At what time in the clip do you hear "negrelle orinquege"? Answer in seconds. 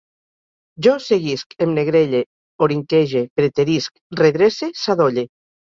1.81-3.23